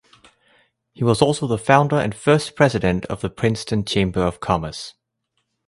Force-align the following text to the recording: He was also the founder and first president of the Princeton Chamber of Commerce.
He 0.93 1.03
was 1.03 1.21
also 1.21 1.45
the 1.45 1.59
founder 1.59 1.97
and 1.97 2.15
first 2.15 2.55
president 2.55 3.05
of 3.05 3.21
the 3.21 3.29
Princeton 3.29 3.85
Chamber 3.85 4.23
of 4.23 4.39
Commerce. 4.39 4.95